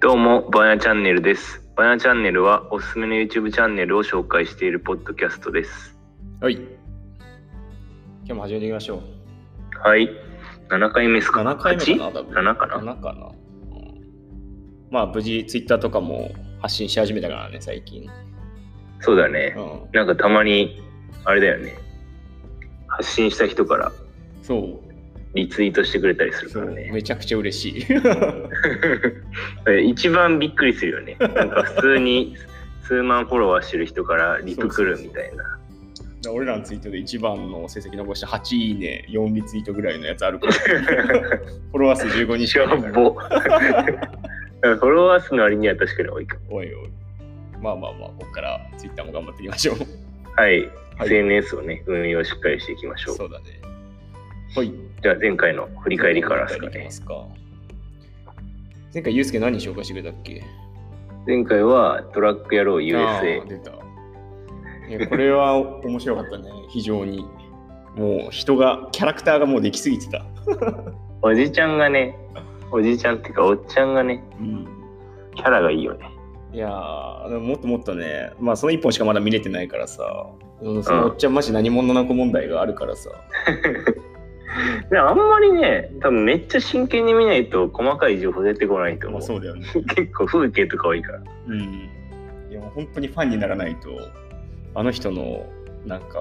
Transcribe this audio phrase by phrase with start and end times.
[0.00, 1.60] どうも、バナチャンネルです。
[1.74, 5.98] バナチャンネルはおすすめの YouTube チャンネルを紹介しているポッドキャストです。
[6.40, 6.54] はい。
[6.54, 6.66] 今
[8.26, 9.02] 日も始めていきましょ
[9.74, 9.78] う。
[9.80, 10.08] はい。
[10.68, 12.32] 7回目ですか？7回目かな、8多分。
[12.32, 13.26] 7かな？7かな。
[13.26, 13.32] うん
[14.88, 16.30] まあ、無事、Twitter とかも
[16.62, 18.08] 発信し始めたからね、最近。
[19.00, 19.60] そうだねう。
[19.60, 19.90] ん。
[19.92, 20.80] なんかたまに、
[21.24, 21.74] あれだよね。
[22.86, 23.90] 発信した人から
[24.42, 24.87] そう。
[25.34, 26.50] リツイートしてくれたりする。
[26.50, 26.90] からね。
[26.92, 27.84] めちゃくちゃ嬉しい。
[29.90, 31.16] 一番びっくりするよね。
[31.20, 32.36] なんか普通に
[32.82, 35.58] 数万フォロワーしてる人からリプ来るみたいな。
[36.30, 40.52] 俺らのツイートで一番の成績残した8いいね、4リツイートぐらいのやつあるから。
[40.56, 42.88] フォロワー数15人しかいないか。
[42.88, 46.56] フォロワー数の割には確かに多いかも。
[46.56, 46.88] おいおい。
[47.62, 49.76] まあまあまあ、ここから Twitter も頑張っていきましょう。
[50.40, 50.60] はい。
[50.60, 50.70] はい
[51.04, 53.16] SNS をね、運用しっかりしていきましょう。
[53.16, 53.44] そうだね。
[54.56, 54.72] はい。
[55.02, 56.88] じゃあ前回の振り返りからですかね。
[58.92, 60.42] 前回、ユうスケ何紹介してくれたっけ？
[61.26, 63.46] 前回はトラック野郎あ USA ー。
[63.48, 63.72] 出た。
[65.10, 67.24] これは面白かったね、非常に。
[67.94, 70.24] もう人が、キャラクターがもうできすぎてた。
[71.20, 72.16] おじちゃんがね、
[72.70, 74.66] おじちゃんっていうかおっちゃんがね、うん。
[75.34, 76.10] キャラがいいよね。
[76.52, 80.26] いやー、でももっともっとね、まあその一本しかまだ見れてないからさ、
[80.62, 83.10] うんそのおっちゃんマジ何者な子問題があるからさ。
[84.90, 89.20] であんまりね、多分めっちゃ真剣に見ないと細かい情報出てこないと思う。
[89.20, 89.66] まあそうだよね。
[89.94, 91.22] 結構風景とか多いから。
[91.48, 91.60] うん。
[92.50, 93.90] いやもう本当にファンにならないと、
[94.74, 95.46] あの人の
[95.86, 96.18] なんか、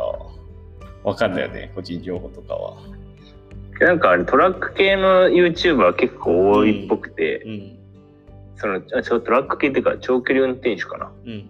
[1.04, 2.78] わかんないよね、個人情報とかは。
[3.80, 7.78] なんかあれトラック系の YouTuber 結構多いっぽくて、うん。
[8.56, 11.12] そのあちょトラック系っていうか長距離運転手かな？
[11.26, 11.50] うん。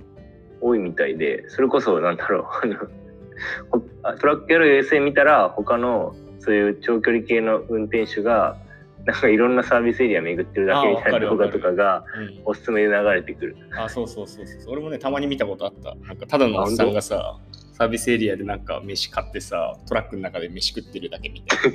[0.60, 6.16] 多いみたいでそれこそなんだろうトラックやる USA 見たら他の
[6.48, 8.56] そういう長距離系の運転手が
[9.04, 13.58] なんかいろんなサービスエリア巡ってるだけみたいな動画とかがうんおすすめで流れてくる。
[13.78, 14.72] あ、そうそうそうそう。
[14.72, 15.94] 俺もね、たまに見たことあった。
[16.08, 17.38] なんか、ただのおっさんがさ、
[17.74, 21.72] サービスエリアでなんか飯買ってさ、トラックの中で飯食ってるだけみたい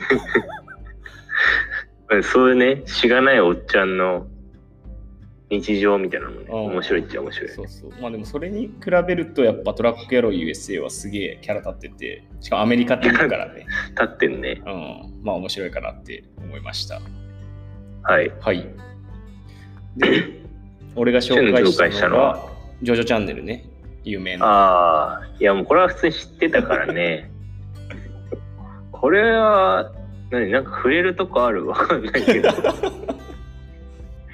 [2.08, 2.22] な。
[2.22, 4.26] そういうねしがないおっちゃんの
[5.52, 7.48] 日常みたいなのもねうん面白いっちゃ面白い。
[7.50, 7.90] そうそう。
[8.00, 14.62] まあでもそれに比べると、やっぱトラック野郎 USA はすげえキャラ立ってて、しかもアメリカって言うからね、 立ってんね。
[14.64, 17.00] うん、まあ面白いかなって思いました。
[18.02, 18.32] はい。
[18.40, 18.66] はい。
[19.98, 20.06] で、
[20.96, 22.48] 俺が紹介したのは、
[22.80, 23.66] ジョジョチャンネルね、
[24.04, 24.46] 有名な。
[24.46, 27.30] ああ、いやもうこれは普通に知ってたからね。
[28.90, 29.92] これは、
[30.30, 30.50] 何？
[30.50, 31.66] なんか触れるとこある？
[31.66, 32.48] わかんないけど。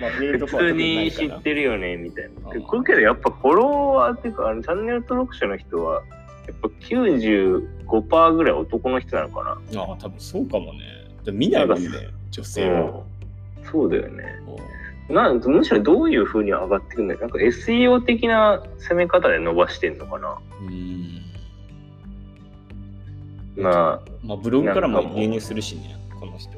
[0.01, 2.61] まあ、普通に知ってるよね、みたいな。
[2.61, 6.03] これけどやっぱフォロワーっていうか、あのチャンネル登録者の人は、
[6.47, 10.81] やっぱ95%ぐらい男の人なのかああ、多分そうかもね。
[11.25, 11.89] でも見ないもんね、
[12.31, 12.45] 女な。
[12.45, 12.81] 性は。
[12.81, 13.19] うん
[13.71, 14.25] そうだよね。
[14.47, 14.79] うん
[15.15, 17.21] なんむしろどういう風に上がってくるんだよ。
[17.21, 20.37] なんか SEO 的な攻め方で伸ばしてんのかな。
[20.61, 21.23] うん。
[23.57, 26.51] まあ、まあ、ブログからも輸入するしね、この人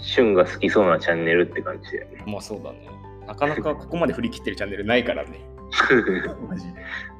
[0.00, 2.24] 旬が好きそうなチャンネルって感じだよね。
[2.26, 2.88] まあそうだね。
[3.26, 5.40] なかなかここまで振り切ってるチャンネルないからね。
[6.48, 6.64] マジ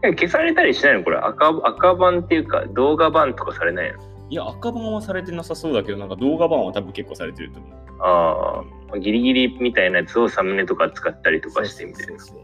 [0.02, 0.14] で。
[0.14, 1.04] 消されたりしないの？
[1.04, 3.98] これ赤赤版っていうか動画版とかされないの？
[4.30, 7.72] いや、赤版はされてなさそうだけど、なんか動画版は多分結構されてると思う。
[8.00, 12.12] ああ、ギリギリみたいなやつをサムネとか使ったりとかしてみたいな。
[12.12, 12.36] そうそう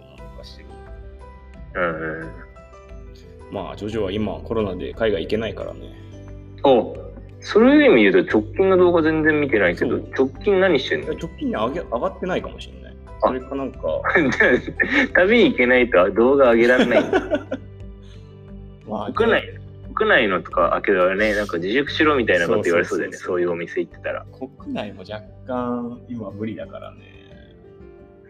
[0.43, 1.87] そうう
[3.51, 3.55] ん。
[3.55, 5.93] まあ、ジョジョは今コロナで海外行けないからね。
[6.65, 6.95] お
[7.47, 11.13] そういう意味で言うと直近の動画全然見てないけどそう、直近何してんの？
[11.13, 12.97] 直近に上げ上がってないかもしれない。
[13.23, 13.79] あそれかなんか、
[15.15, 17.05] 旅に行けないと動画上げられない。
[18.89, 19.43] まあ、国内、
[19.95, 24.27] 国内のとか、あけどね、なんか自粛しろみたいなこと言われそうだよね、そうそうそうそうそういうお店行ってたら。
[24.33, 26.99] 国内も若干今無理だからね。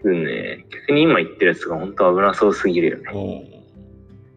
[0.03, 3.05] うんね、逆に今言ってるやつが本当危なそうすぎるよね。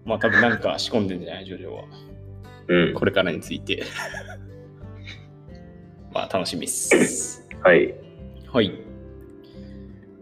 [0.06, 0.10] うん。
[0.10, 1.84] まあ多分なんか仕込んでんじゃない、ジョジョは。
[2.70, 2.94] うん。
[2.94, 3.84] これからについて。
[6.18, 7.46] まあ楽しみっす。
[7.62, 7.94] はい。
[8.52, 8.72] はい。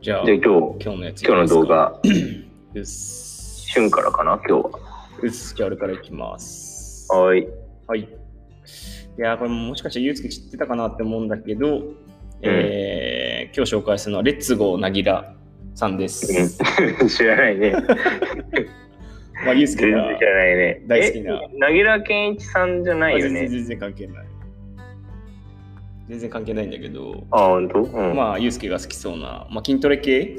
[0.02, 2.02] じゃあ、じゃあ今日、今日のやつ今日の動画、
[2.74, 3.62] うっす。
[3.70, 4.70] 旬からかな、今日
[5.24, 5.56] うっす。
[5.56, 7.08] じゃあ俺からいきます。
[7.14, 7.22] は。
[7.28, 7.48] はい。
[7.88, 8.02] はい。
[8.02, 8.08] い
[9.18, 11.82] やー、これもしかしたらゆうすけ知ってたかなって思うんだけど、
[12.42, 15.34] えー今日紹介するのはレッツゴーなぎら
[15.76, 16.28] さんです。
[16.30, 17.72] うん 知らないね。
[19.46, 20.82] まあ、ゆうすけが全然知らないね。
[20.88, 21.58] 大好きなえ。
[21.58, 23.48] なぎら健一さんじゃないよね？
[23.48, 24.26] 全然関係ない。
[26.08, 27.82] 全然関係ないんだけど、あ、本当？
[27.84, 28.16] うん。
[28.16, 30.38] まあ、ゆうすけが好きそうな、まあ、筋トレ系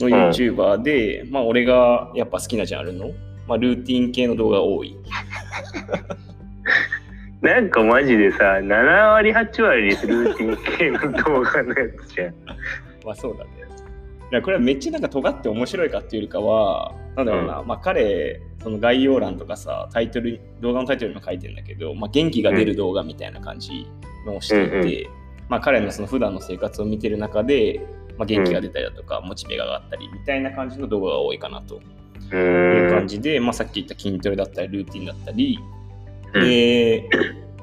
[0.00, 3.10] の YouTuber で、まあ、俺がやっぱ好きなジャンルの、
[3.46, 4.96] まあ、ルーティン系の動画が多い。
[7.42, 12.34] なんかマジでさ、7割、8割ルーティン系の動画のやつじゃん。
[13.04, 13.66] まあ、そうだね。
[14.30, 23.86] やこれはめっちゃなんか尖って面白いかっていうよりかは、なんだろうな、まあ彼、その概要欄とかさ、タイトル、動画のタイトルにも書いてるんだけど、まあ、元気が出る動画みたいな感じ
[24.26, 24.68] のをしてい
[25.04, 25.08] て、
[25.48, 27.80] まあ彼のその普段の生活を見てる中で、
[28.18, 31.76] まあ、元気が出たりだとか、モチベが上がったりみたいな感じの動画が多いかなと
[32.32, 33.06] ういう感ん。
[33.06, 35.60] じで、まあ、さっき言った筋トレだったり、ルーティンだったり、
[36.34, 37.18] で、ま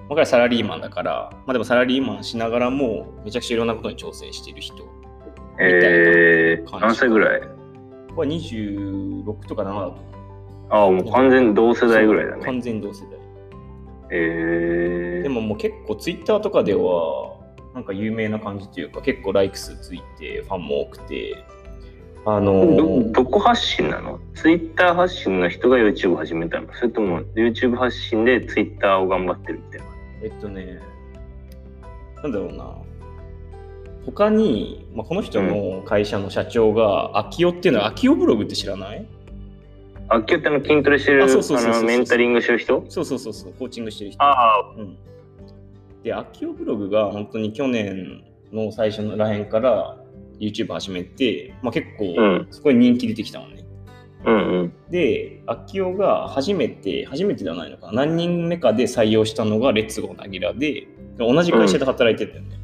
[0.06, 4.76] あ彼はサラリーマンだから、まあでもサラリーマンしながらも、めちゃくちゃいろんなことに挑戦している人。
[5.60, 7.42] えー、何歳ぐらい？
[8.16, 10.13] これ26とか7だと思う。
[10.74, 12.44] ああ、もう完全同世代ぐらいだね。
[12.44, 13.20] 完全同世代。
[14.10, 17.36] えー、でももう結構ツイッターとかでは、
[17.76, 21.46] なんか有名な感じというか、結構ライク数ついて、ファンも多くて、
[22.26, 24.20] あのどどこ発信なの？
[24.34, 26.74] ツイッター発信の人が YouTube 始めたの？
[26.74, 29.88] それとも YouTube 発信でツイッターを頑張ってるみたいな？
[30.24, 30.80] えっとね、
[32.24, 32.78] なんだろうな。
[34.08, 39.08] 他に、まあ、この人の会社の社長が、秋代っていうのは、秋代ブログって知らない？
[40.14, 42.86] あ、今日ってあの筋トレしてるあのメンタリングしてる人？
[42.90, 44.24] そうそうそうそう、コーチングしてる人。
[44.24, 44.98] ああ、うん、
[46.04, 49.98] で、秋代ブログが本当に去年の最初のらへんから
[50.40, 53.66] YouTube 始めて、まあ、結構うんそこに人気出てきたのね。
[54.26, 54.74] うんうん。
[54.90, 60.88] で、秋代が初めて、初めてではないのかな、何人目かで採用したのがレッツゴーなぎらで、
[61.18, 62.60] 同じ会社で働いてたよね。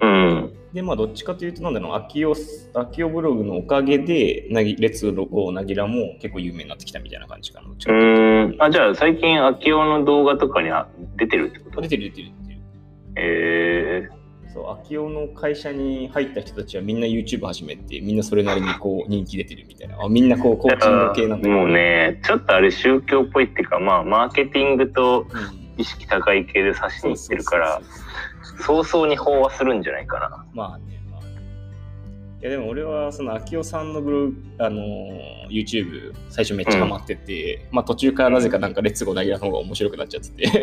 [0.00, 0.43] うん。
[0.74, 2.32] で、まあ、どっちかというと、なんだろう、秋代
[2.74, 7.68] 秋代ブログのおかげで、なぎレッツゴーなぎらも結構有名になってきたみたいな感じかな。
[7.68, 7.92] う
[8.48, 8.56] ん。
[8.58, 11.76] あ、じゃあ最近、秋代の動画とかにあ出てるってこと？
[11.76, 12.60] と出てる出てる出てる。
[13.16, 14.08] え
[14.52, 20.02] そう、秋代の会社に入った人たちはみんな YouTube 始めて、みんなそれなりにこう人気出てるみたいな。
[20.02, 21.48] あみんなこうコー、ーチング系なんだ。
[21.48, 28.03] もうね、ちょっとあれ宗教っぽいっていうか、まあ、マーケティングとうん、意識高い系で指しにいってるからそう、そうそう
[28.60, 30.46] 早々に飽和するんじゃないかな。
[30.52, 31.20] まあね、まあ。
[31.20, 40.62] いやでも俺はその秋代さんのブログ、あのー YouTube 最初めっちゃハマってて、まあ途中からなぜかなんかレッツゴーなぎらの方が面白くなっちゃって て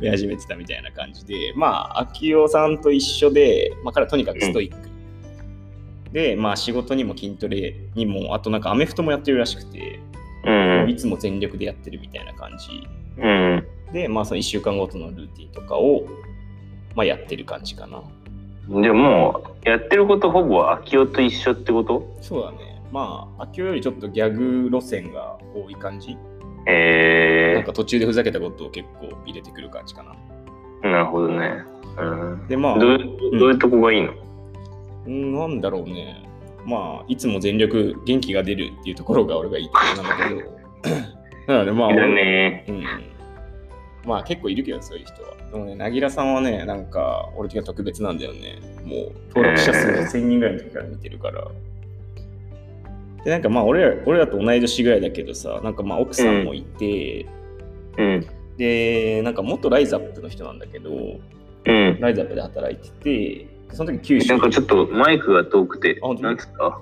[0.00, 4.90] 見始めてたみたいな感じで、まあ秋代さんと一緒で、まあ彼はとにかくストイック。
[6.12, 10.00] で、まあ仕事にも筋トレにも、あとなんかアメフトもやってるらしくて、
[10.44, 10.50] う
[10.86, 12.88] んいつも全力でやってるみたいな感じ
[13.18, 13.66] うん。
[13.92, 16.04] で、まあその1週間ごとのルーティンとかを、
[16.94, 18.02] まあやってる感じかな。
[18.68, 18.82] うん。
[18.82, 22.16] でも、やってることほぼ秋代と一緒ってこと？
[22.20, 22.82] そうだね。
[22.92, 26.16] まあ、秋代よりちょっとギャグ路線が多い感じ。
[26.66, 30.14] えなんか途中でふざけたことを結構入れてくる感じかな。
[30.82, 31.64] ー、なるほどね。
[31.98, 32.46] うん。
[32.48, 34.12] で、まあ、どういうどういうとこがいいの、
[35.06, 36.24] うんなんだろうね。
[36.66, 40.50] まあ、いつも全力、元気が出るっていうところが俺がいいところなんだけど。
[41.46, 42.64] なので、まあ、だ俺ね。
[42.68, 42.84] うん。
[44.04, 45.34] まあ、結構いるけど、そういう人は。
[45.52, 48.58] でもね、なぎらさんはね、なんか、俺的には特別なんだよね。
[48.84, 51.48] もう、登録者数へー1000人ぐらいの時から見てるから。
[53.24, 57.26] で、なんかまあ、俺ら俺らと同い年ぐらいだけどさ、なんかまあ、奥さんもいて、
[57.98, 58.26] うん。
[58.56, 62.00] で、なんか元ライザップの人なんだけど、うん。
[62.00, 66.80] ライザップで働いてて、その時九州なんかちょっとマイクが遠くてなんつった？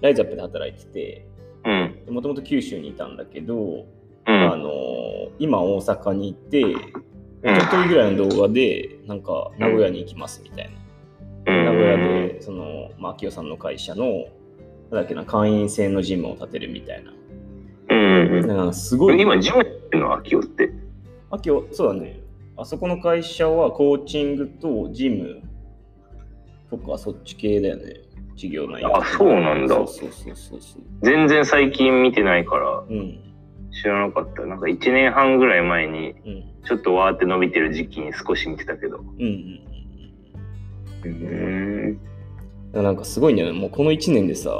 [0.00, 1.26] ライザップで働いてて、
[1.64, 2.14] うん。
[2.14, 3.86] もともと九州にいたんだけど、
[4.28, 4.52] うん。
[4.52, 4.70] あの
[5.40, 6.72] 今大阪にいて、うん
[7.40, 10.70] 一昨日ぐらいの動画で、なんか名古屋に行きますみたい
[11.46, 11.52] な。
[11.64, 14.26] 名古屋で、その、まあ、秋代さんの会社の、
[14.90, 17.12] なんだっけな、会員制のジムを建てるみたいな。
[17.90, 19.00] うんうんなんかすうん。
[19.00, 19.22] ごい。
[19.22, 20.14] 今、ジムやってるの？
[20.14, 20.72] 秋代って。
[21.30, 22.20] 秋代、そうだね。
[22.56, 25.40] あそこの会社はコーチングとジム
[26.70, 28.00] とかそっち系だよね。
[28.34, 28.96] 事業内容。
[28.96, 30.82] あそうなんだそうそうそうそうそう。
[31.02, 33.20] 全然最近見てないからうん。
[33.72, 34.42] 知らなかった。
[34.42, 36.44] なんか1年半ぐらい前に、うん。
[36.66, 38.98] ちょっとわーって伸びてる時期に少し見てたけど。
[38.98, 39.60] うん
[41.04, 41.24] うんう
[41.98, 42.00] ん
[42.72, 43.58] なんかすごいんだよね。
[43.58, 44.50] もうこの1年でさ、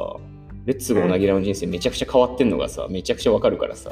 [0.64, 3.90] レッツゴーなぎらの人生めちゃくちゃ変わってんのがさ、めちゃくちゃわかるからさ。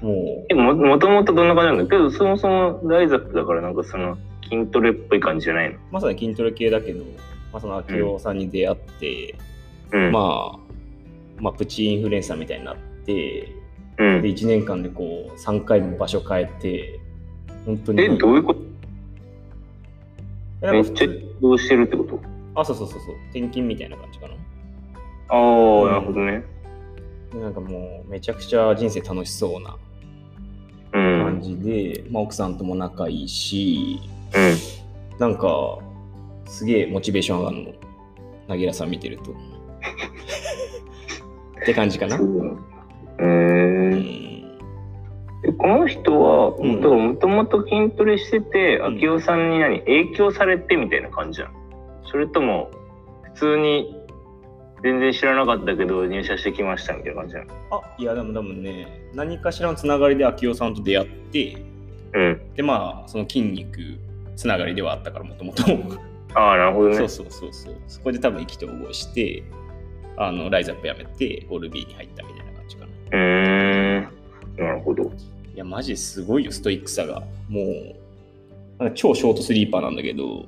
[0.00, 1.90] もえ、も、もともとどんな感じなんだ？
[1.90, 5.76] けど、そもそもライザップだからなんかその筋トレっぽい感じじゃないの？
[5.76, 7.04] う、まさに筋トレ系だけど、
[7.52, 9.34] まあ、その秋代さんに出会って、
[9.92, 10.12] うん。
[10.12, 10.58] まあ、
[11.40, 13.59] まあ、プチインフルエンサーみたいになって、うん
[14.22, 14.28] で、。
[14.28, 17.00] 1年間でこう、3回も場所変えて、
[17.66, 18.02] 本当に。
[18.02, 18.60] え、どういうこと？
[20.72, 22.20] めっちゃ通どうしてるってこと？
[22.54, 24.34] あ、そうそうそうそう、転勤みたいな感じかな。
[24.34, 24.36] あ
[25.36, 25.38] あ、
[25.88, 26.42] なるほどね。
[27.32, 29.76] でなんかもう、めちゃくちゃ人生楽しそうな
[30.92, 31.02] うん。
[31.24, 34.00] 感じで、まあ、奥さんとも仲いいし、
[34.34, 35.18] うん。
[35.18, 35.78] なんか、
[36.46, 37.72] すげえモチベーション上がるの。
[38.48, 39.30] なぎらさん見てると。
[41.62, 42.16] って感じかな。
[42.16, 43.69] えうー
[45.60, 51.52] この人は、うんだからもともと筋トレしてて、ん秋代さんに何影響されてみたいな感じなの
[52.10, 52.70] それとも
[53.34, 53.94] 普通に
[54.82, 57.54] 全然知らなかったけど入社してきましたみたいな感じなの。
[57.72, 61.62] あいやでも多分ね何かしらのつながりで秋代さんと出会って
[62.14, 62.54] うん。
[62.54, 63.98] でまあその筋肉
[64.36, 65.62] つながりではあったからもともと
[66.34, 66.96] ああ、なるほどね。
[66.96, 69.42] そうそうそうそうそこで多分意気投合して
[70.16, 74.20] あのライズアップやめてオール B に入ったみたいな感じかなうーん。
[74.56, 75.12] なるほど。
[75.60, 77.20] いやマジすごいよストイックさが。
[77.50, 77.60] も
[78.80, 80.46] う超ショートスリーパーなんだけど。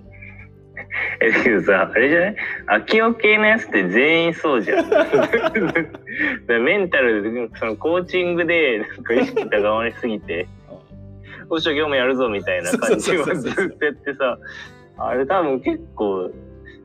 [1.21, 2.37] え、だけどさ、あれじゃない？
[2.69, 4.89] 秋代系のやつって全員そうじゃん。
[6.65, 10.49] メンタルで、そのコーチングで、なんか意識高まりすぎて、
[11.51, 14.39] おっしゃ、今日もやるぞみたいな感じをずっとやってさ、
[14.97, 16.31] あれ多分結構、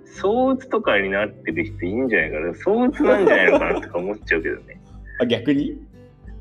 [0.03, 2.53] 相打つとかになってる人いいんじゃないかな。
[2.55, 4.81] 相打つなんじゃないのかなとか思っちゃうけどね。
[5.21, 5.81] あ逆に？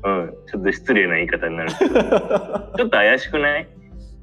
[0.03, 0.33] うん。
[0.47, 1.93] ちょっと失礼な言い方になるけど。
[2.01, 3.67] ちょっと怪しくない？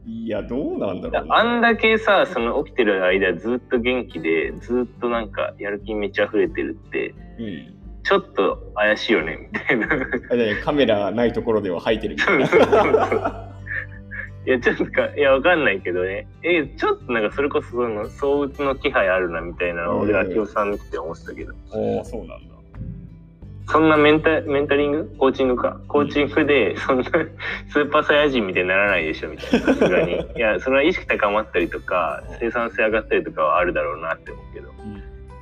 [0.07, 7.75] いやどうなんだろう、ね、あんだけさ、その起きてる間ずっと元気で、ずっとなんかやる気めっちゃ溢れてるって、うん
[8.07, 9.89] ちょっと怪しいよね、みたいな。
[10.63, 13.51] カメラないところでは吐いてるみたいな
[14.47, 16.29] いや、ちょっとか、いや、わかんないけどね。
[16.43, 21.55] え、ちょっとなんかそれこそその、相打つの気配あるな、みたいな俺、うん秋夫さん見てて思ってたけど。
[21.73, 22.54] おおそうなんだ
[23.67, 25.17] そんなメンタメンタリング？
[25.19, 25.81] コーチングか？
[25.89, 27.05] コーチングで、そんな
[27.71, 29.67] スーパーサイヤ人みたいにならないでしょ、みたいな。
[29.67, 30.27] さすがに。
[30.37, 34.73] いや、それは意識高まったりとか、生産性上がったりとかはあるだろうなって思うけど。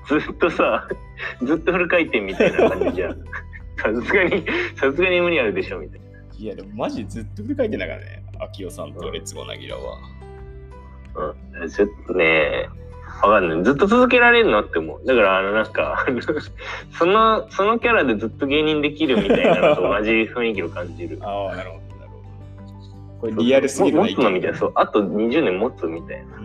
[0.06, 0.88] ずっとさ、
[1.42, 3.16] ずっとフル回転みたいな感じじゃん。
[3.76, 4.44] さすがに、
[4.76, 6.02] さすがに無理あるでしょ、みたいな。
[6.38, 9.96] いやでもマジずっと振り返ってんだからね秋代さんとレッツゴーなぎらは
[11.14, 12.68] うん、ちょっとね、
[13.22, 13.64] わかんない。
[13.64, 15.06] ずっと続けられるのって思う。
[15.06, 16.04] だから、あの、なんか、
[16.98, 21.18] その、そのキャラでずっと芸人できるみたいなのと同じ雰囲気を感じる。
[21.22, 22.22] ああなるほどなるほど
[23.20, 26.36] これリアルすぎるも持つのみたいな、そう、あと20年持つみたいな。
[26.36, 26.40] う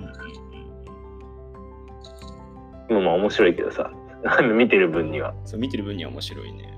[3.02, 3.92] んまあ面白いけどさ、
[4.24, 5.34] あ の見てる分には。
[5.46, 6.74] そう見てる分には面白いね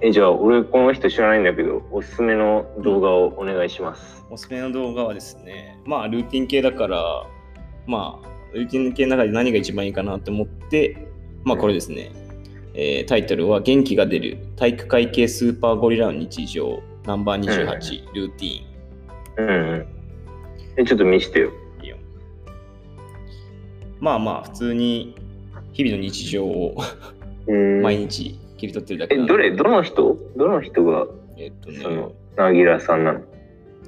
[0.00, 4.17] え、じゃあ、俺この人知らないんだけど、おすすめの動画をお願いします。
[4.30, 7.26] おすすめの動画はですねまあルーティン系だから
[7.86, 11.08] まあルーティン系の中で何が一番いいかなと思って
[11.44, 12.10] まあこれですね、
[12.74, 19.44] えータイトルは元気が出る体育会系スーパーゴリラの日常ナンバー28、ルーティーン。
[19.44, 19.48] うん。
[19.48, 19.86] うん。
[20.76, 21.52] え、ちょっと見してよ。
[21.82, 21.96] いいよ。
[23.98, 25.16] まあまあ普通に
[25.72, 26.76] 日々の日常を
[27.46, 27.80] うん。
[27.80, 30.18] 毎日切り取ってるだけえ、どれ、どの人？
[30.36, 31.06] どの人が、
[31.38, 31.78] えっとね。
[31.78, 33.20] その、なぎらさんなの？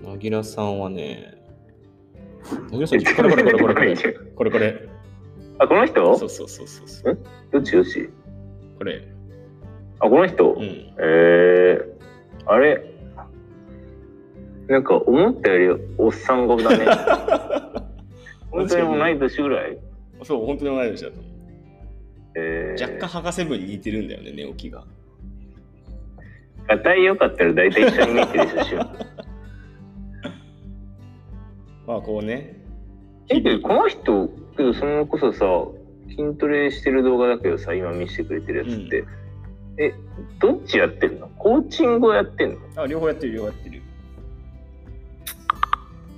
[0.04, 1.34] なぎらさんはね
[2.70, 4.12] なぎらさんこれこれこれこれこれ。
[4.34, 4.88] これこれ。
[5.58, 6.16] あ、この人？
[6.16, 7.18] そうそうそうそうそう。
[7.52, 7.72] どっち？
[7.72, 8.08] どっち
[8.78, 9.06] これ。
[9.98, 10.62] あ、この人、うん。
[10.62, 12.82] えー、あれ？
[14.68, 16.86] なんか思ったよりおっさん顔だね。
[18.50, 19.78] 本当に同い年ぐらい、
[20.22, 21.24] そう本当に同い年だと思う。
[22.36, 24.84] えー、若干博士部に似てるんだよね寝起きが。
[26.68, 28.80] がたいよかったら大体一緒に見てるでしょ。
[31.90, 32.54] まあこうね。
[33.28, 35.44] え、けどこの人、けどそのこそさ、
[36.08, 39.04] 筋トレしてる動画だけどさ、今見せてくれてるやつって、
[39.76, 39.94] え、
[40.38, 41.26] どっちやってるの？
[41.36, 42.58] コーチングをやってんの？
[42.76, 43.82] あ両方やってる両方やってる。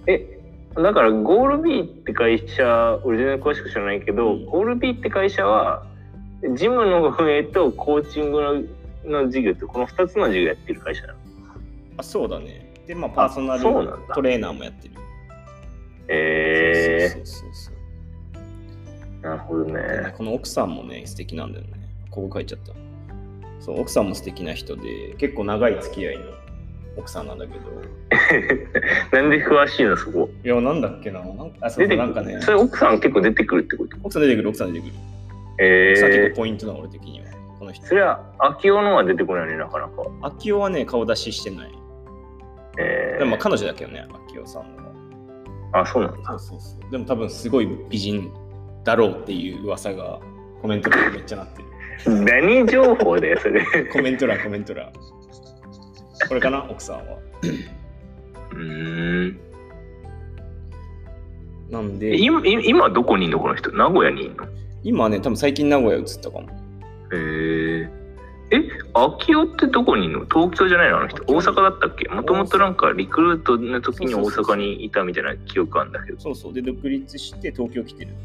[0.08, 0.40] え、
[0.74, 4.44] だからゴール B って会社、俺全然詳しく知らないけど、うん。
[4.44, 5.86] ゴール B って会社は、
[6.54, 11.18] ジムの運営とコーチングのの授業ってこの2つの授業やってる会社なの。
[11.96, 12.74] あそうだね。
[12.86, 13.62] でまあパーソナル
[14.14, 14.94] トレーナーもやってる
[16.12, 20.14] えそうそうそうそうー、なるほどでね。
[20.16, 21.72] この奥さんもね素敵なんだよね。
[22.10, 22.72] ここ書いちゃった。
[23.60, 26.24] そう奥さんも素敵な人で結構長い付き合いの
[26.96, 27.60] 奥さんなんだけど。
[29.12, 30.28] なんで詳しいのそこ？
[30.44, 31.20] いやなんだっけな。
[31.20, 32.40] なんあそうなんかね。
[32.40, 33.96] それ奥さん結構出てくるってこと？
[34.02, 34.96] 奥さん出てくる奥さん出てくる。
[35.92, 37.26] 奥さん結え構ポイントだ俺的には。
[37.58, 37.84] この人。
[37.84, 39.92] ー、それは秋代のは出てこないね、なかなか。
[40.22, 41.70] 秋代はね顔出ししてない。
[42.78, 44.91] えでもまあー、彼女だけどね秋代さんは
[45.72, 46.28] あ、そうなんだ。
[46.28, 46.90] そうそうそう。
[46.90, 48.30] でも多分すごい美人
[48.84, 50.20] だろうっていう噂が
[50.60, 51.68] コメント欄にめっちゃなってる。
[52.24, 53.64] 何情報だよ、それ。
[53.92, 54.92] コメント欄コメント欄。
[56.28, 56.66] これかな？
[56.70, 57.18] 奥さんは。
[58.52, 59.40] うーん。
[61.70, 62.16] なんで。
[62.16, 63.40] 今、今今どこにいんの？
[63.40, 63.70] この人。
[63.72, 64.44] 名古屋にいんの？
[64.82, 66.48] 今はね多分最近名古屋移ったかも。
[67.12, 67.61] えー、え、
[68.94, 70.26] 秋代ってどこにいんの？
[70.26, 70.98] 東京じゃないの？
[70.98, 71.22] あの人。
[71.24, 72.08] 大阪だったっけ？
[72.08, 76.20] もともとなんかリクルートの時に大阪にいたみたいな記憶あるんだけど。
[76.20, 76.52] そうそう。
[76.52, 78.16] で独立して東京来てるね。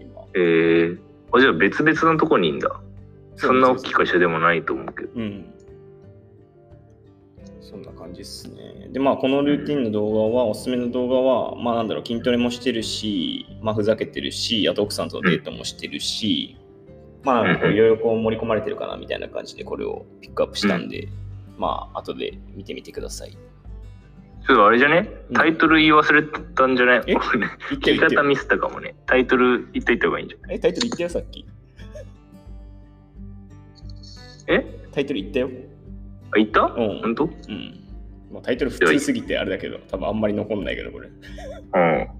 [0.00, 0.22] 今。
[0.34, 0.98] えー、
[1.32, 2.80] あじゃあ別々のとこにいんだ。
[3.36, 5.10] そんな大きい会社でもないと思うけど。
[5.16, 5.52] うん。
[7.60, 8.88] そんな感じですね。
[8.92, 16.56] で、まあ、このルーティンの動画は、おすすめの動画は、まあ、なんだろう、筋トレもしてるし、まあ、ふざけてるし、あと奥さんとのデートもしてるし、
[17.26, 21.08] まあ、いろいろこう盛り込まれてるかなみたいな感じで、これをピックアップしたんで、
[21.58, 23.32] まあ、後で見てみてください。
[23.32, 25.10] ちょっとあれじゃね？
[25.34, 27.16] タイトル言い忘れたんじゃない、え？
[27.16, 27.48] 俺ね
[27.82, 28.94] 聞方ミスったかもね。
[29.06, 30.52] タイトル言っといた方がいいんじゃん。
[30.52, 31.44] え、タイトル言ったよ、さっき。
[34.46, 34.64] え？
[34.92, 35.50] タイトル言ったよ。
[36.30, 36.60] あ、言った？
[36.62, 37.24] うん本当？
[37.24, 37.30] うん。
[37.48, 37.80] うん。
[38.34, 41.08] もうタイトル普通すぎてあれだけど、多分あんまり残んないけど、これ。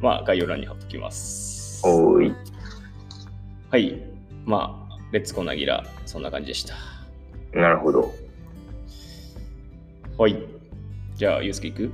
[0.00, 1.82] まあ、概要欄に貼っときます。
[1.86, 2.34] おーい。
[3.70, 4.02] はい。
[4.44, 6.74] まあ、レッツコナギラ、そんな感じでした。
[7.52, 8.12] なるほど。
[10.18, 10.36] はい。
[11.14, 11.90] じゃあ、ゆうすけいく？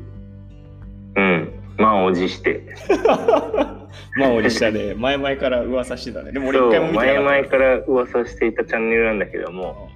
[1.16, 1.52] うん。
[1.78, 2.62] 満を持して。
[4.18, 6.32] まあ、俺下で、前々から噂してたね。
[6.32, 7.42] でも俺一回も見てな前。
[7.42, 9.90] 々から噂していたチャンネルなんだけども、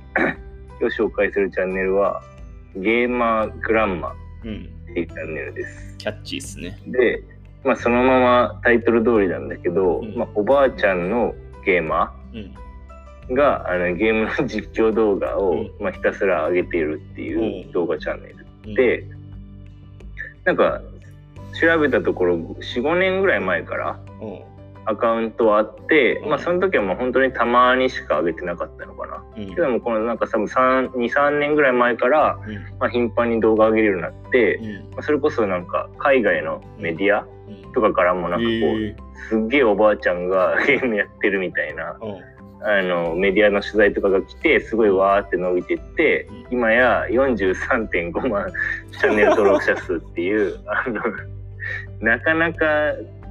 [0.81, 2.23] 今日紹介するチャンネルは、
[2.77, 4.15] ゲーマーグランマ
[4.45, 4.71] うん。
[4.91, 5.97] っていうチャンネルです。
[5.99, 6.79] キャッチーっすね。
[6.87, 7.23] で、
[7.65, 12.20] まあ、そのままタイトル通りなんだけど、うんまあ、おばあちゃんのゲーマうん。
[12.20, 12.20] ー
[13.35, 15.71] があのゲームの実況動画を、うん。
[15.81, 17.73] まあ、ひたすら上げているっていううん。
[17.73, 18.47] 動画チャンネル。
[18.67, 19.05] うん、で、
[20.45, 20.81] なんか
[21.61, 24.41] 調べたところ45年ぐらい前からうん、
[24.87, 29.25] アカウントはあって、うんまあその時はもう本当にたまにしか上げてなかったのかな。
[29.37, 29.55] うん。
[29.55, 32.55] けどもこのなんか多分23年ぐらい前から、うん。
[32.79, 34.91] まあ、頻繁に動画上げるようになって、うん。
[34.93, 37.73] まあそれこそなんか海外のメディアうん。
[37.73, 38.97] とかからもなんかこう、え
[39.29, 41.97] すっげえおばあちゃんが ゲームやってるみたいな
[42.63, 48.51] あのメディアの取材とかが来てすごいわーって伸びてってうん今や43.5万
[48.93, 51.01] チャンネル登録者数っていうあの
[52.01, 52.67] なかなか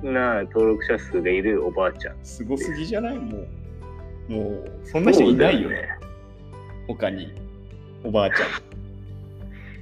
[0.03, 2.15] な登録者数がいるおばあちゃん。
[2.23, 3.17] すごすぎじゃない？
[3.17, 3.37] も
[4.29, 4.33] う。
[4.33, 5.89] もう、そんな人いないよね。
[6.87, 7.33] 他に。
[8.03, 8.47] おばあちゃん。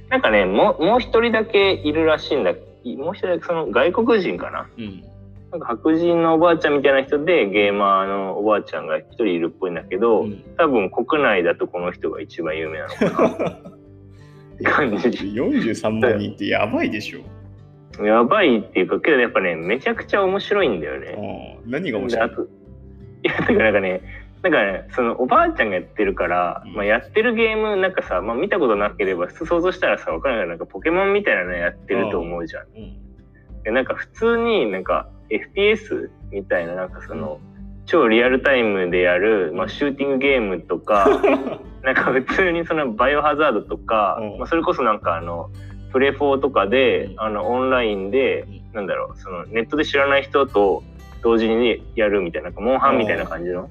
[0.08, 4.68] なんかねもうもう一人だけいるらしいんだもう一人だけその外国人かな？
[4.78, 5.04] うん。
[5.50, 13.62] なんか白人のおばあちゃんみたいな人でゲーマーのおばあちゃんが一人いるっぽいんだけど、うん多分国内だとこの人が一番有名なのか
[14.60, 17.20] な感じ43万人ってやばいでしょ。
[18.04, 21.58] やばいっていうかけどやっぱねめちゃくちゃ面白いんだよね。
[21.64, 22.30] うん何が面白い
[23.24, 24.02] いやだからなんかね
[24.42, 26.74] なんかねそのおばあちゃんがやってるから、うん。
[26.74, 32.66] まあ、やってるゲームなんかさ、まあ、見たことなければ想像したらさわかんないけどなんかポケモンみたいなのやってると思うじゃん。
[32.76, 33.62] うん。
[33.64, 37.40] でなんか普通になんか FPS みたいななんかその、
[37.86, 41.08] 超リアルタイムでやる、まあ、シューティングゲームとか
[41.82, 44.38] なんか普通にそのバイオハザードとか、うん。
[44.38, 45.50] まあ、それこそなんかあの
[45.92, 47.20] プレフォーとかで、うん。
[47.20, 48.72] あのオンラインで、うん。
[48.74, 50.82] なんだろうそのネットで知らない人と
[51.22, 53.68] 同時にやるみたいなモンハンみたいな感じの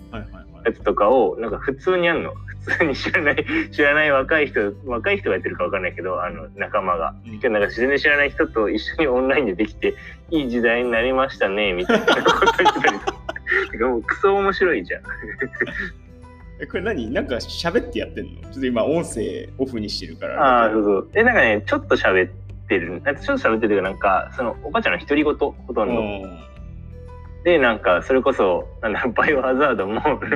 [0.66, 2.34] やつとかをなんか普通にやるの。
[2.66, 7.16] 普通に知らない 知らない若い人若い人がやってるかわかんないけどあの仲間が。
[7.26, 7.54] うん。
[7.54, 9.96] なんか全然知らない人と一緒にオンラインでできて
[10.32, 13.14] いい時代になりましたねみたいなこと言ってたりと
[13.80, 15.02] かもうクソ面白いじゃん。
[16.60, 17.12] えこれ何？
[17.12, 18.42] なんか喋ってやってんの？
[18.42, 20.42] ちょっと今音声オフにしてるから。
[20.42, 21.10] ああそうそう。
[21.12, 22.32] でなんかねちょっと喋っ
[22.68, 23.02] てる。
[23.02, 26.02] なんかちょっと喋ってるけどなんかそのおばあちゃんの独り言ほとんど。
[26.02, 26.40] うん。
[27.44, 30.28] でなんかそれこそなんだバイオハザードもなんか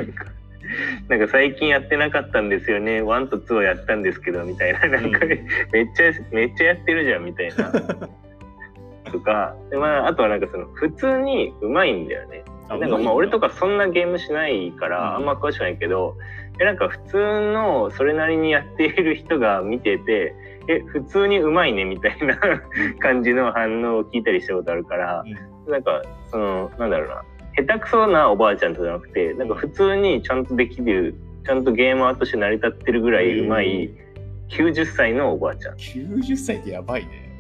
[1.10, 3.02] なんか最近やってなかったんですよね。
[3.02, 4.88] 1と2をやったんですけどみたいな。
[4.88, 7.72] なんか、ねめっちゃめっちゃやってるじゃんみたいな。
[9.12, 9.56] とか。
[9.70, 12.44] で、まあ、あとはなんかその普通にうまいんだよね。
[12.72, 16.16] あなんかまあ俺とかそんなゲームしないからあんま詳しくないけど、
[16.60, 17.18] えなんか普通
[17.52, 20.36] のそれなりにやっている人が見てて
[20.68, 22.38] え普通にうまいねみたいな
[23.00, 25.24] 感じの反応を聞いたりしたことあるから、
[25.68, 27.24] なんかそのなんだろうな
[27.56, 33.90] 下手くそなおばあちゃんとじゃなくてなんか普通にちゃんとできるちゃんとゲーマーとして成り立ってるぐらいうまい
[34.50, 35.76] 90歳のおばあちゃん。
[35.76, 37.32] 90歳ってやばいね。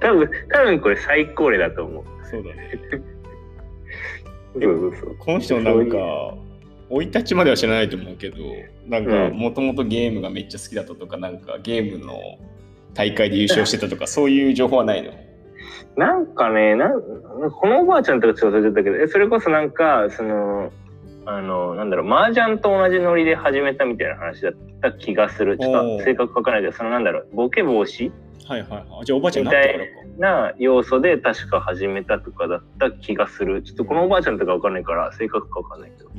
[0.00, 2.04] 多分多分これ最高齢だと思う。
[2.28, 2.80] そうだね
[4.60, 5.98] そうそうそうこの人なんか
[6.88, 8.36] 生い立ちまでは知らないと思うけど
[8.86, 9.34] なんかうん。
[9.34, 12.14] もともとゲームがめっちゃ好きだったとかなんかゲームの
[12.94, 15.12] 大会で優勝してたとかそういう情報はないの？
[15.96, 17.00] なんかねなん
[17.50, 20.70] このおばあちゃんとかちょっとたけどえそれこそなんかその
[21.24, 25.58] あのなんだろう麻雀と同じノリで始めたみたいな話だった気がする。
[25.58, 28.12] ちょっと正確わからないけどそのなんだろうボケ防止
[28.46, 29.04] はいはいはい。
[29.04, 29.92] じゃあおばあちゃんになってからか。
[30.18, 33.62] な要素で確か始めたとかだった気がする。
[33.62, 36.10] ちょっとこのおばあちゃんとかわかんないから正確かわかんないけど。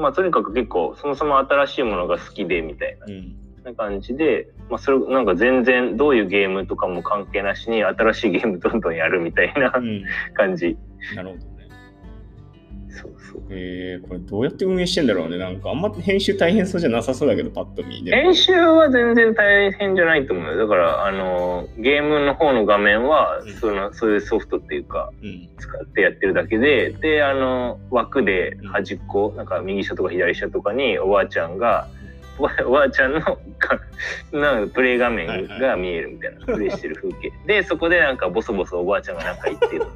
[0.00, 3.36] まあとにかく結構そもそも新しいものが好きでみたいうん。
[3.62, 10.02] な感じで、まあ、それなんか全然どういうゲームとかも関係なしに新しいゲームどんどんやるみたいなうん。
[10.32, 10.78] 感じ。
[11.14, 11.44] なるほど。
[11.44, 11.49] ね
[12.90, 13.42] そうそう。
[13.50, 15.38] えー、これどうやって運営してんだろうね。
[15.38, 18.04] なんかあんま編集大変そうじゃなさそうだけど、パッと見。
[18.04, 20.56] でも編集は全然大変じゃないと思うよ。
[20.56, 25.48] だから、あの、ゲームの方の画面はうん、その、そういうソフトっていうか、うん。
[25.58, 31.86] 使ってやってるだけで、で、あの、枠で端っこ、なんか右下とか左下とかにおばあちゃんが、
[32.66, 33.38] おばあちゃんのか
[34.32, 37.32] なんかプレイ画面が見えるみたいな、プレイしてる風景。
[37.46, 39.86] で、そこでなんかボソボソおばあちゃんがなんか言ってる。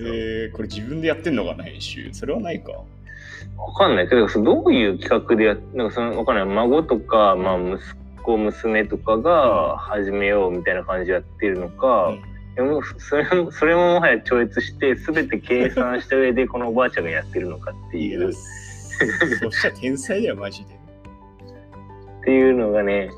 [0.00, 2.12] えー、これ自分でやってんのかな、編集。
[2.12, 2.72] それはないか。
[2.72, 6.44] わかんないけど、どういう企画でやっなんかその、わかんない。
[6.46, 7.82] 孫とか、まあ、息
[8.22, 12.14] 子、娘とかが始めようみたいな感じでやってるのか、
[12.58, 20.76] でもそれもそれももはや超越して全て計算した上でこのおばあちゃんがやってるのかっていうっそしたら天才だよ、マジで。
[22.24, 23.10] ていうのがね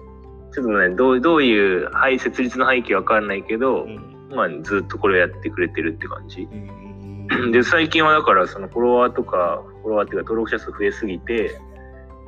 [0.53, 4.10] ちょっとねどうどういう、はい、設立の背景わかんないけど、うん。
[4.31, 6.43] まあずっとこれをやってくれてるって感じ。
[6.43, 11.61] うんで最近はだからそのフォロワーとかフォロワーっていうか登録者数増えすぎて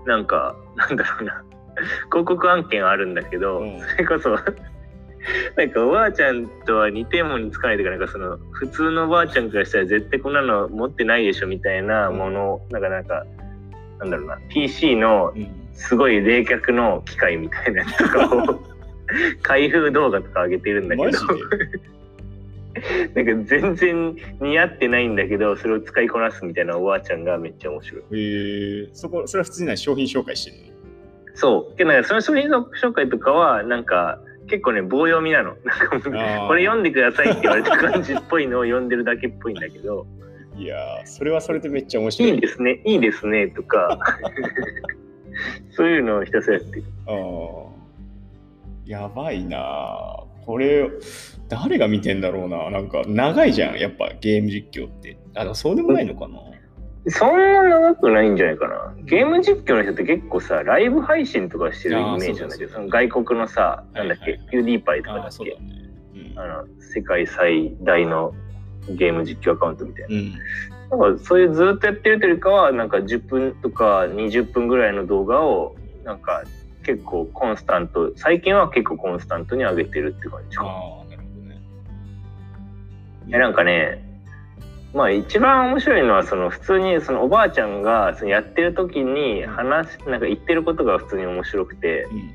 [0.06, 1.44] なんかなんだろうな。
[2.10, 3.80] 広告案件あるんだけど、うん。
[3.80, 13.24] それこそなんかおばあちゃんとは似ても似つかないというかなんかその普通のおばあちゃんからしたら絶対こんなの持ってないでしょみたいなもの、なんかなんか
[13.98, 14.38] なんだろうな。
[14.50, 15.62] PC のうん。
[15.74, 18.60] すごい冷却の機械みたいなやつとかを
[19.42, 21.10] 開封動画とか上げてるんだけど
[23.14, 28.02] なんか全然似合ってないんだけどそれを使いこなすみたいなおばあちゃんがめっちゃ面白い。
[28.10, 30.72] えー、そこ、それは普通に商品紹介してるの？
[31.34, 31.76] そう。
[31.76, 35.54] けどなんかその商品紹介とかはなんか結構ね棒読みなの。
[35.64, 36.00] なんか
[36.48, 40.06] これ読んでくださいって言われた感じっぽいのを読んでるだけっぽいんだけど
[40.56, 42.38] いやー、それはそれでめっちゃ面い白い。
[42.38, 43.98] いですねいいですねとか
[45.70, 46.84] そういうのをひたすらやってる。
[47.06, 47.71] あー
[48.86, 50.90] やばいなあこれ、
[51.48, 55.16] 誰が見てんだろうななんか長いじゃん、やっぱゲーム実況って。
[55.34, 56.38] あ、でもそうでもないのかな、
[57.08, 58.94] そんな長くないんじゃないかな。
[59.04, 65.56] ゲーム実況の人って結構さ、ライブ配信とかしてるイメージなんだけど、その外国のさ、なんだっけ、ピューディーパイとかだっけね。
[66.14, 68.32] うんあの、世界最大の
[68.88, 70.16] ゲーム実況アカウントみたいな。
[70.16, 71.00] うん。
[71.00, 76.42] なんかそういうずっとやってるというよりかは、なんか10分とか20分ぐらいの動画を、なんか
[76.82, 80.64] 結構コンスタント、最近は結構コンスタントに上げてるって感じか？
[80.64, 80.70] な。
[80.70, 81.60] ああ、なるほどね。
[83.32, 84.04] えなんかね
[84.94, 92.34] まあ一番面白いのはその普通にそのおばあちゃんがそのやってる時に話しなんか言ってることが普通に面白くてうん。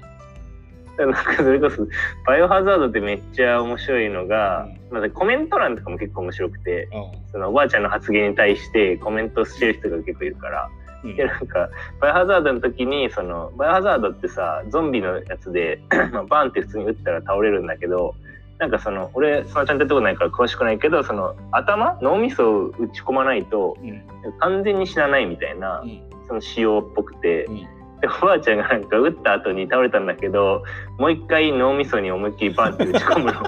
[0.98, 1.88] なんかそれこそ
[2.26, 10.68] 「バイオハザード」ってめっちゃ面白いのが、まあ、コメント欄とかも結構面白くてあそのおばあちゃんの発言に対してコメントしてる人が結構いるから
[11.04, 15.82] うんでなんかバイオハザードの時にそのバイオハザードってさゾンビのやつで
[16.12, 18.16] まあバンって普通に撃ったら倒れるんだけど
[18.60, 24.04] なんかその俺そのちゃんとやったことないから詳しくないけどその頭脳みそを打ち込まないとうん。
[24.40, 26.02] 完全に死なないみたいなうん。
[26.28, 27.77] その仕様っぽくてうん。
[28.02, 30.64] でおばあちゃんがなんか撃った後に倒れたんだけど
[31.00, 33.42] もう一回脳みそに思いっきりバンって打ち込むの。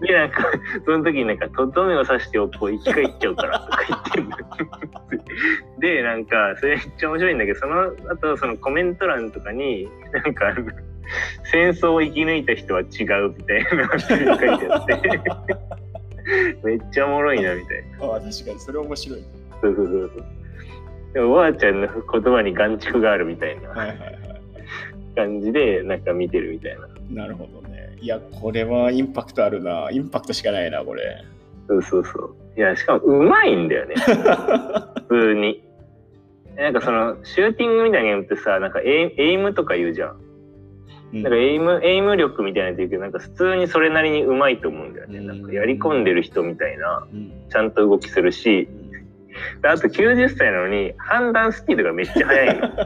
[0.00, 0.44] でなんか
[0.84, 4.36] その時になんかとどめを刺しておこう生き返っちゃうからとか言ってんの。
[5.80, 10.54] でなんかそれめっちゃ面白いんだけどその後そのコメント欄とかになんか
[11.44, 14.96] 戦争を生き抜いた人は違うみたいな書いてあって。
[16.64, 18.06] めっちゃおもろいなみたいな。
[18.06, 18.58] ああ、確かに。
[18.58, 19.24] それ面白い。
[19.60, 20.35] そうそうそうそう
[21.12, 23.74] でおばあちゃんの言葉に眼蓄があるみたいな。
[25.16, 26.76] 感じでなんか見てるみたい
[27.10, 27.22] な。
[27.22, 27.96] なるほどね。
[28.00, 29.88] いや、これはインパクトあるな。
[29.90, 31.24] インパクトしかないな、これ。
[31.68, 32.36] そうそうそう。
[32.56, 33.94] いやしかもうまいんだよね。
[35.08, 35.62] 普通に。
[36.56, 40.16] なんかそのシューティングみたいなゲームってさなんかエイエイムとか言うじゃん。
[41.14, 41.22] うん。
[41.22, 45.18] なんかエイムエイム力みたいなやつ言うけどなんか普通にそれなりにうまいと思うんだよね。
[45.18, 47.32] うんなんかやり込んでる人みたいなうん。
[47.50, 48.85] ちゃんと動きするしうん
[49.62, 52.68] あと90歳なのに判断スピードがめっちゃ速いの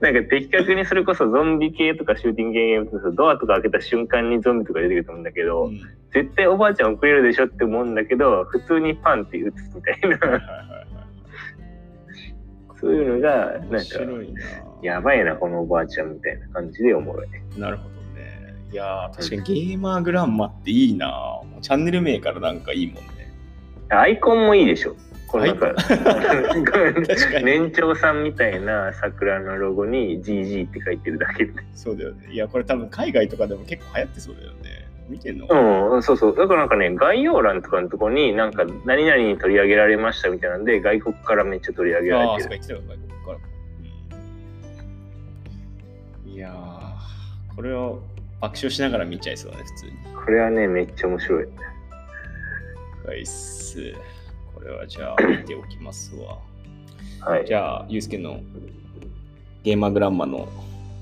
[0.00, 5.80] なんか的確にそれこそゾンビ系とかシューティングゲームとかドアとか開けた瞬間にゾンビとか出てくると思うんだけど、うん
[6.14, 10.18] 絶対おばあちゃん遅れるでしょって思うんだけど普通にパンって打つみたいな
[12.80, 14.42] そういうのがなん面か白いな。
[14.82, 17.88] やばいなこのおばあちゃんみたいな感じでおもろいなるほど
[18.20, 18.54] ね。
[18.70, 21.40] いやー、確かにゲーマーグランマっていいな。
[21.62, 23.02] チャンネル名からなんかいいもんね。
[23.94, 27.44] アイコンもいいでしょこのなんか確かに。
[27.44, 32.28] 年長さんみたいな桜のロゴに GG って書いてるだけでそうだよね。
[32.30, 34.86] いや、これ多分海外とかでも結構流行ってそうだよね。
[35.08, 35.46] 見てんの？
[35.96, 43.38] うんそうそうだからなんかね概要欄とかのとこになんか何々に取り上げられましたみたいなんで外国からめっちゃ取り上げらああ、れてるそうか、言ってたよ、外国から。
[46.26, 48.02] うんいやー、これを
[48.40, 49.92] 爆笑しながら見ちゃいそうだね、普通に。
[50.24, 51.46] これはねめっちゃ面白い
[53.04, 53.94] 解っす。
[54.54, 56.38] これはじゃあ見ておきますわ。
[57.20, 57.46] はい。
[57.46, 58.40] じゃあ、ゆうすけの
[59.62, 60.48] ゲーマーグランマの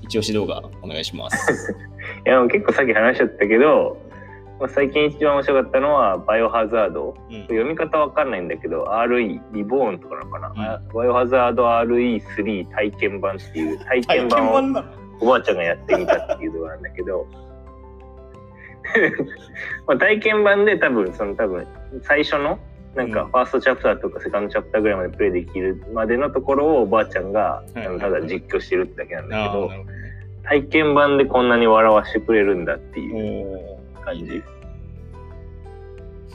[0.01, 1.71] 一押し動画お願いします。
[2.25, 3.97] いや、結構さっき話しちゃったけど、
[4.59, 7.15] まあ、最近一番面白かったのは、バイオハザード。
[7.29, 14.83] うん読み方わかんないんだけど、RE、リボーンとかなのかな、バイオハザード RE3 体験版っていう体験版を
[15.21, 17.27] おばあちゃんがやってみたっていう動画なんだけど、
[19.87, 21.67] まあ体験版で多分、その多分、
[22.01, 22.59] 最初の、
[22.95, 29.71] なんかうんファーストチャプターとかセカンドチャプターぐらいまでプレイできるまでのところをおばあちゃんが、ただ実況してるってだけなんだけど、
[30.43, 34.43] 体験版でこんなに笑わせてくれるんだっていう感じ。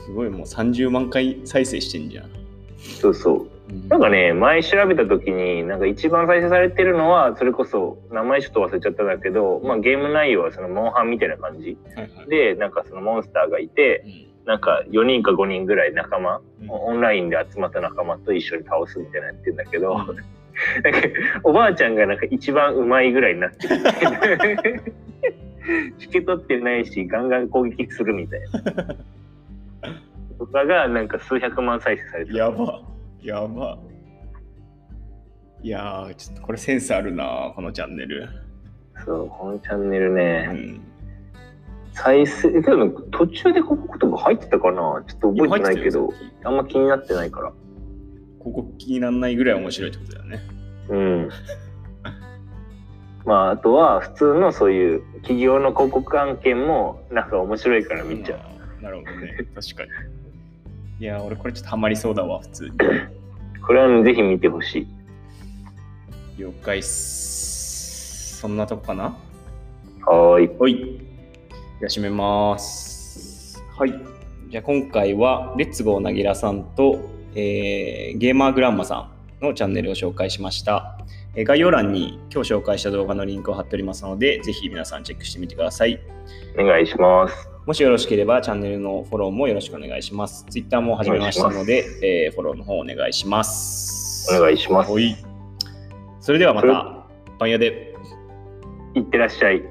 [0.05, 2.29] すごいもう30万回再生してんじゃん。
[2.77, 3.58] そうそう。
[3.87, 11.77] なんかね、前調べた時に、なんか一番再生されてるのは、それこそ、名前ちょっと忘れちゃったんだけど、まあゲーム内容はそのモンハンみたいな感じ。
[11.95, 14.03] はいはいで、なんかそのモンスターがいて、
[14.45, 20.17] なんか4人か5人ぐらい仲間、うんオンラインで集まった仲間と一緒に倒すみたいなやってるんだけど、うん
[20.83, 21.07] なんか
[21.43, 24.83] おばあちゃんがなんか一番うまいぐらいになってる。
[25.99, 28.95] 引き取ってないし、ガンガン攻撃するみたいな。
[30.39, 32.37] とかがなんか数百万再生されてる。
[32.37, 32.81] やば。
[33.21, 33.77] やば。
[35.61, 38.29] いやー、ちょっとこれセンスあるな、このチャンネル。
[39.05, 40.81] そう、このチャンネルうね、ん。
[41.91, 45.03] 再生、けど途中で広告とか入ってたかな？
[45.05, 47.53] ちょっと覚えてないけど、あんま気になってないから。
[48.39, 50.39] ここ気にならないぐらい面白いってことだよね。
[50.89, 51.29] うん。
[53.25, 58.39] まあ、あとは普通のそういう企業の広告案件もなんか面白いから見ちゃう。
[58.79, 58.81] う。
[58.81, 59.35] なるほどね。
[59.53, 59.89] 確かに。
[60.99, 62.71] いやー、俺これちょっとハマりそうだわ、普通に。
[63.65, 64.87] これはねぜひ見てほしい。
[66.37, 68.39] 了解っす。
[68.39, 69.17] そんなとこかな？
[70.05, 70.57] はーい。
[70.59, 70.73] はい。
[70.75, 73.63] じゃあ締めます。
[73.77, 73.93] はい。
[74.49, 76.99] じゃあ今回は、レッツゴーなぎらさんと、
[77.35, 79.09] えーゲーマーグランマさ
[79.41, 80.97] んのチャンネルを紹介しました。
[81.35, 85.97] えー概要欄に今日紹介した動画のリンクを貼っておりますので、ぜひ皆さんチェックしてみてください。
[86.57, 87.49] お願いします。
[87.69, 90.43] もしよろしければチャンネルのフォローもよろしくお願いします。
[90.49, 91.85] Twitter も始めましたので、
[92.25, 94.35] えーフォローの方お願いします。
[94.35, 94.91] お願いします。
[94.91, 95.15] はい。
[96.19, 97.05] それではまた、
[97.37, 97.93] 番屋で。
[98.95, 99.61] いってらっしゃい。